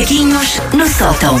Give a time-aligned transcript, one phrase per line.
[0.00, 1.36] Macaquinhos no sótão.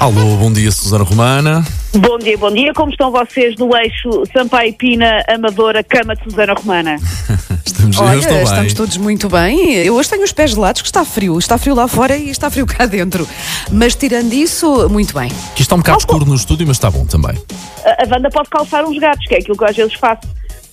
[0.00, 1.64] Alô, bom dia, Susana Romana.
[1.94, 2.72] Bom dia, bom dia.
[2.74, 6.96] Como estão vocês no eixo Sampaio Pina, Amadora, Cama de Susana Romana?
[7.64, 8.42] Estamos, Olha, estou bem.
[8.42, 9.74] estamos todos muito bem.
[9.74, 11.38] Eu hoje tenho os pés gelados, que está frio.
[11.38, 13.28] Está frio lá fora e está frio cá dentro.
[13.70, 15.30] Mas tirando isso, muito bem.
[15.52, 17.40] Aqui está um bocado escuro no estúdio, mas está bom também.
[17.84, 20.22] A, a Wanda pode calçar uns gatos, que é aquilo que eu às vezes faço.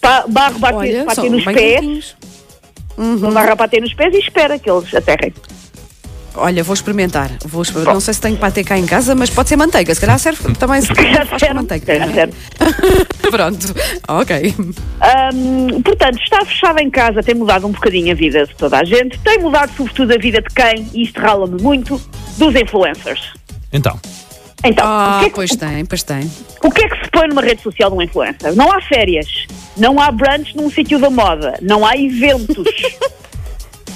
[0.02, 2.16] Pa, barro bater, Olha, bater nos pés, quentinhos.
[3.32, 5.32] barro a bater nos pés e espera que eles aterrem.
[6.36, 7.32] Olha, vou experimentar.
[7.46, 9.94] Vou exper- Não sei se tenho patê cá em casa, mas pode ser manteiga.
[9.94, 11.86] Se calhar serve também se calhar faz com serve, manteiga.
[11.86, 12.34] calhar serve.
[13.30, 13.76] Pronto,
[14.08, 14.56] ok.
[15.34, 18.84] Hum, portanto, está fechada em casa tem mudado um bocadinho a vida de toda a
[18.84, 22.02] gente, tem mudado sobretudo a vida de quem, e isto rala-me muito,
[22.38, 23.34] dos influencers.
[23.72, 24.00] Então,
[24.64, 26.30] Então, Ah, o, que é que, pois tem, pois tem.
[26.64, 28.56] o que é que se põe numa rede social de um influencer?
[28.56, 29.28] Não há férias,
[29.78, 32.66] não há brunch num sítio da moda, não há eventos.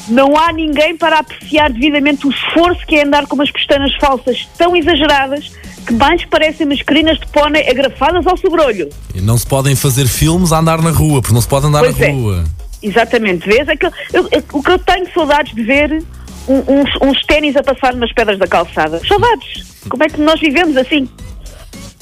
[0.07, 4.47] Não há ninguém para apreciar devidamente o esforço que é andar com umas pestanas falsas
[4.57, 5.51] tão exageradas
[5.87, 8.89] que mais parecem mascarinas de pônei agrafadas ao sobrolho.
[9.15, 11.79] e não se podem fazer filmes a andar na rua, porque não se pode andar
[11.79, 12.11] Pois na é.
[12.11, 12.43] rua.
[12.81, 13.67] Exatamente, vês?
[13.67, 16.03] É que eu- eu- o que eu tenho saudades de ver
[16.47, 18.99] um- uns, uns ténis a passar nas pedras da calçada.
[19.07, 19.81] Saudades!
[19.89, 21.07] Como é que nós vivemos assim?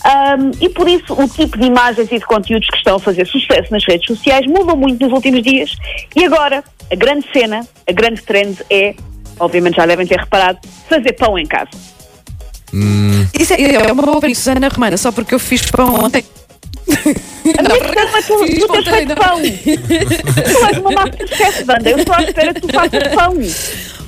[0.04, 3.28] Ahm, e por isso o tipo de imagens e de conteúdos que estão a fazer
[3.28, 5.76] sucesso nas redes sociais mudam muito nos últimos dias.
[6.16, 8.94] E agora, a grande cena, a grande trend é,
[9.40, 11.70] obviamente já devem ter reparado, fazer pão em casa.
[13.38, 16.24] Isso é, é uma boa isso, Ana Romana, só porque eu fiz pão ontem.
[17.46, 19.42] Não, mas tu, fiz tu tens ontem, feito pão.
[19.42, 21.90] tu és uma masterchef, banda.
[21.90, 23.36] Eu estou à espera que tu faças pão.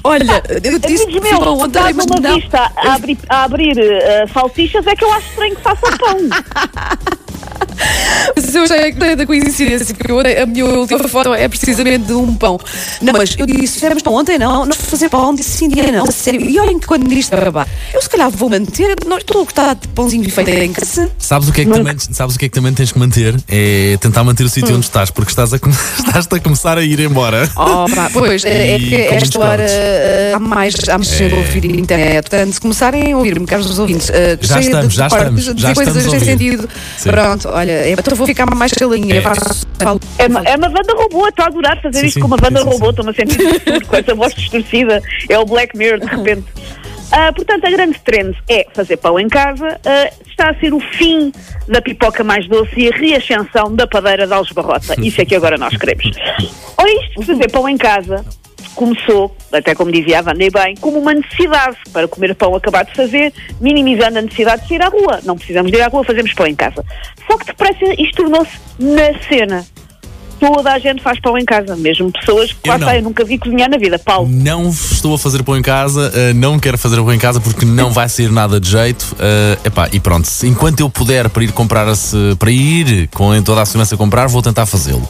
[0.06, 2.36] Olha, eu disse Amigos que fiz pão meus, ontem, mas uma não.
[2.36, 6.18] vista a abrir, a abrir eh, salsichas é que eu acho estranho que façam pão.
[8.36, 12.14] Mas eu achei que da coincidência, porque eu, a minha última foto é precisamente de
[12.14, 12.60] um pão.
[13.02, 16.06] Não, mas eu disse, fizemos pão ontem, não, nós fazer pão, disse sim, dia não,
[16.06, 16.42] a sério.
[16.42, 19.74] E olhem que quando isto acabar, eu se calhar vou manter, não estou a gostar
[19.76, 21.10] de pãozinho feito em casa.
[21.18, 23.36] Sabes o, que é que também, sabes o que é que também tens que manter?
[23.48, 25.58] É tentar manter o sítio onde estás, porque estás a,
[26.00, 27.50] estás a começar a ir embora.
[27.56, 31.38] Oh, pá, pois, é, é que esta hora eh, há mais, há mais gente a
[31.38, 32.30] ouvir internet.
[32.30, 35.62] Portanto, se começarem a ouvir-me, caros ouvintes, eh, Já estamos, de, já de estamos, de
[35.62, 36.70] já coisas estamos a sem sentido.
[36.98, 37.10] Sim.
[37.10, 39.16] Pronto, olha, é, então vou ficar mais caladinha.
[39.16, 39.24] É.
[40.18, 42.38] É uma, é uma banda robô, estou a adorar fazer Sim, isto sim, com uma
[42.38, 43.38] banda sim, robô, estou-me a sentir
[43.88, 45.02] com essa voz distorcida.
[45.30, 46.46] É o Black Mirror de repente.
[47.12, 49.80] Ah, portanto, a grande trend é fazer pão em casa.
[49.86, 51.32] Ah, está a ser o fim
[51.68, 54.96] da pipoca mais doce e a reascensão da padeira de Algebarrota.
[55.00, 56.12] Isso é que agora nós queremos.
[56.78, 58.26] Ou isto de fazer pão em casa
[58.74, 62.96] começou, até como dizia a Wanda, bem, como uma necessidade para comer pão acabado de
[62.96, 65.20] fazer, minimizando a necessidade de sair à rua.
[65.24, 66.84] Não precisamos de ir à rua, fazemos pão em casa.
[67.28, 69.66] Só que depressa isto tornou-se na cena.
[70.44, 73.38] Toda a gente faz pão em casa, mesmo pessoas que, lá está, eu nunca vi
[73.38, 73.98] cozinhar na vida.
[73.98, 77.40] Paulo, Não estou a fazer pão em casa, eh, não quero fazer pão em casa
[77.40, 79.16] porque não vai sair nada de jeito.
[79.20, 81.88] eh, epá, e pronto, enquanto eu puder para ir comprar
[82.38, 85.08] para ir com toda a segurança comprar, vou tentar fazê-lo.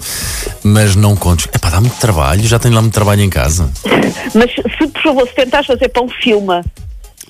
[0.64, 1.48] Mas não contes.
[1.52, 3.72] Epá, dá muito trabalho, já tenho lá muito trabalho em casa.
[4.36, 6.64] mas se por favor, se tentares fazer pão, filma,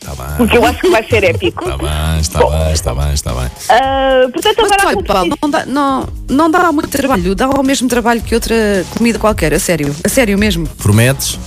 [0.02, 0.36] Está bem.
[0.36, 1.63] porque eu acho que vai ser épico.
[1.63, 3.43] Está bem, está bem, está bem, está bem.
[3.69, 7.50] Ah, portanto, Mas agora há olha, Paulo, não dá, não, não dá muito trabalho, dá
[7.50, 8.56] o mesmo trabalho que outra
[8.97, 10.68] comida qualquer, a sério, a sério mesmo.
[10.68, 11.40] Prometes?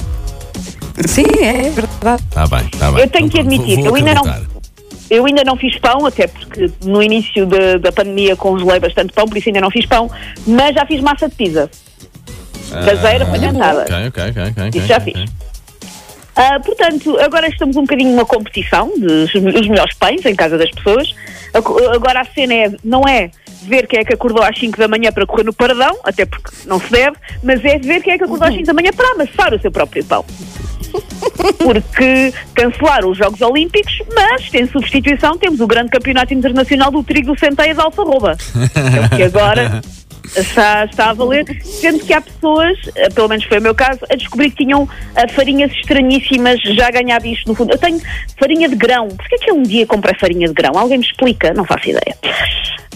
[1.07, 2.23] Sim, é verdade.
[2.29, 3.01] Está bem, está bem.
[3.03, 4.57] Eu tenho que Então, pronto, admitir, vou- vou eu ainda não-.
[5.09, 9.27] Eu ainda não fiz pão, até porque no início da- da pandemia congelei bastante pão,
[9.29, 10.11] por isso ainda não fiz pão,
[10.47, 11.71] mas já fiz massa de pizza.
[12.71, 13.83] Caseira, fermentada.
[13.83, 14.43] Ok, ok, ok.
[14.67, 15.13] ok, Isso já ok.
[15.15, 15.31] fiz.
[16.37, 20.71] Ah, portanto, agora estamos um bocadinho numa competição dos os melhores pães em casa das
[20.71, 21.15] pessoas.
[21.55, 23.31] Agora a cena é, não é
[23.63, 26.51] ver quem é que acordou às 5 da manhã para correr no paradão, até porque
[26.67, 29.13] não se deve, mas é ver quem é que acordou às 5 da manhã para
[29.13, 30.25] amassar o seu próprio pão.
[31.59, 37.33] Porque cancelaram os Jogos Olímpicos, mas em substituição temos o grande campeonato internacional do trigo
[37.33, 38.37] do centeia de Alfarroba.
[38.77, 39.83] É o que agora
[40.35, 44.01] está, está a valer, sendo que há pessoas, eh, pelo menos foi o meu caso,
[44.11, 47.73] a descobrir que tinham ah, farinhas estranhíssimas já ganhar isto no fundo.
[47.73, 48.01] Eu tenho
[48.39, 49.09] farinha de grão.
[49.09, 50.73] Porquê é que eu um dia comprei farinha de grão?
[50.77, 51.53] Alguém me explica?
[51.55, 52.17] Não faço ideia.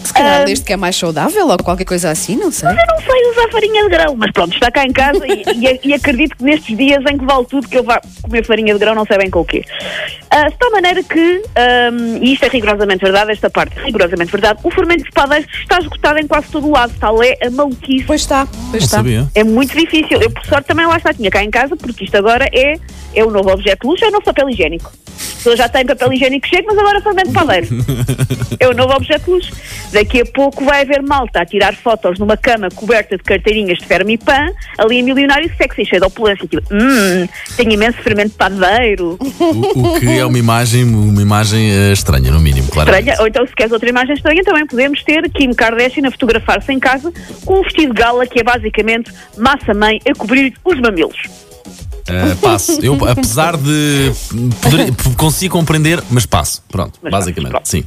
[0.03, 2.69] Se calhar Ah, desde que é mais saudável ou qualquer coisa assim, não sei.
[2.69, 5.79] Eu não sei usar farinha de grão, mas pronto, está cá em casa e, e-
[5.89, 8.79] e acredito que nestes dias em que vale tudo que eu vá comer farinha de
[8.79, 9.63] grão, não sei bem com o quê.
[10.29, 14.31] Ah, de tal maneira que, ahm, e isto é rigorosamente verdade, esta parte é rigorosamente
[14.31, 17.49] verdade, o fermento de padeiro está esgotado em quase todo o lado, tal é a
[17.51, 18.05] maluquice.
[18.05, 18.97] Pois está, pois Não está.
[18.97, 19.27] sabia.
[19.35, 20.19] É muito difícil.
[20.21, 22.75] Eu, por sorte, também lá está, tinha cá em casa, porque isto agora é,
[23.13, 24.91] é o novo objeto de luxo, é o nosso papel higiênico.
[25.41, 27.67] Pessoa já tem papel higiênico cheio, mas agora fermento padeiro.
[28.59, 29.51] é o novo objeto luxo.
[29.91, 33.85] Daqui a pouco vai haver malta a tirar fotos numa cama coberta de carteirinhas de
[33.85, 36.47] Fermipan, ali em milionário sexy, cheio de opulência.
[36.47, 37.27] Tipo, hum,
[37.57, 39.17] tenho imenso fermento padeiro.
[39.19, 42.91] O, o que é uma imagem, uma imagem eh, estranha, no mínimo, claro.
[42.91, 43.17] Estranha.
[43.19, 46.79] Ou então, se queres outra imagem estranha, também podemos ter Kim Kardashian a fotografar-se em
[46.79, 47.11] casa
[47.43, 51.40] com um vestido de gala que é basicamente massa-mãe a cobrir os mamilos.
[52.11, 52.83] Uh, passo.
[52.83, 54.11] Eu, apesar de.
[54.61, 56.63] Poder, consigo compreender, mas passo.
[56.69, 57.51] Pronto, Mas basicamente.
[57.51, 57.83] passo, Sim.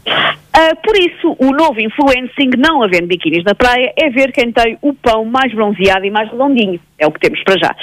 [0.57, 4.79] Ah, por isso, o novo influencing, não havendo biquínis na praia, é ver quem tem
[4.83, 6.79] o pão mais bronzeado e mais redondinho.
[6.97, 7.75] É o que temos para já.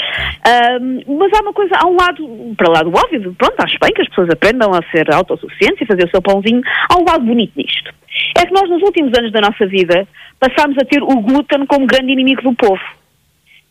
[0.46, 3.92] Ah, mas há uma coisa, há um lado, para lá do óbvio, pronto, acho bem
[3.94, 6.62] que as pessoas aprendam a ser autossuficientes e fazer o seu pãozinho.
[6.90, 7.94] Há um lado bonito nisto.
[8.38, 10.08] É que nós, nos últimos anos da nossa vida,
[10.40, 12.82] passámos a ter o glúten como grande inimigo do povo.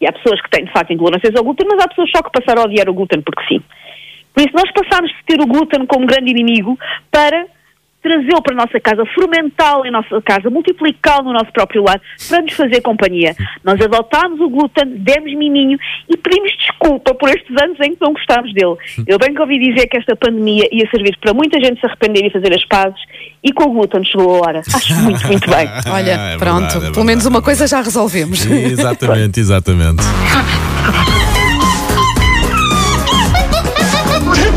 [0.00, 2.30] E há pessoas que têm, de facto, intolerâncias ao glúten, mas há pessoas só que
[2.32, 3.62] passaram a odiar o glúten porque sim.
[4.32, 6.78] Por isso, nós passámos de ter o glúten como grande inimigo
[7.10, 7.46] para
[8.02, 12.42] trazê-lo para a nossa casa, fermentá-lo em nossa casa, multiplicá-lo no nosso próprio lar, para
[12.42, 13.36] nos fazer companhia.
[13.62, 18.12] Nós adotámos o glúten, demos miminho e pedimos desculpa por estes anos em que não
[18.12, 18.76] gostámos dele.
[19.06, 22.26] Eu bem que ouvi dizer que esta pandemia ia servir para muita gente se arrepender
[22.26, 23.00] e fazer as pazes,
[23.42, 24.62] e com o glúten chegou a hora.
[24.74, 25.68] Acho muito, muito bem.
[25.92, 28.44] Olha, É pronto, verdade, é pelo menos uma é coisa já resolvemos.
[28.46, 30.02] Exatamente, exatamente.